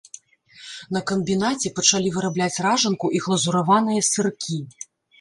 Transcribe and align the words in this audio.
На 0.97 1.01
камбінаце 1.11 1.73
пачалі 1.81 2.15
вырабляць 2.17 2.51
ражанку 2.69 3.15
і 3.19 3.23
глазураваныя 3.29 4.01
сыркі. 4.13 4.63